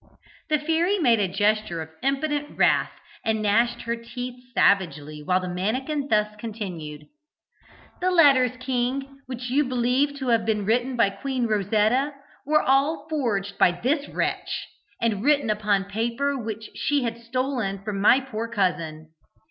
The 0.49 0.57
fairy 0.57 0.97
made 0.97 1.19
a 1.19 1.27
gesture 1.27 1.79
of 1.79 1.91
impotent 2.01 2.57
wrath, 2.57 2.89
and 3.23 3.39
gnashed 3.39 3.83
her 3.83 3.95
teeth 3.95 4.33
savagely 4.55 5.21
while 5.21 5.39
the 5.39 5.47
mannikin 5.47 6.07
thus 6.09 6.35
continued: 6.39 7.05
"The 8.01 8.09
letters, 8.09 8.53
king, 8.59 9.19
which 9.27 9.51
you 9.51 9.63
believed 9.63 10.17
to 10.17 10.29
have 10.29 10.43
been 10.43 10.65
written 10.65 10.95
by 10.95 11.11
Queen 11.11 11.45
Rosetta, 11.45 12.13
were 12.47 12.63
all 12.63 13.07
forged 13.09 13.59
by 13.59 13.73
this 13.79 14.09
wretch, 14.09 14.69
and 14.99 15.23
written 15.23 15.51
upon 15.51 15.85
paper 15.85 16.35
which 16.35 16.71
she 16.73 17.03
had 17.03 17.19
stolen 17.21 17.83
from 17.83 18.01
my 18.01 18.21
poor 18.21 18.47
cousin. 18.47 19.09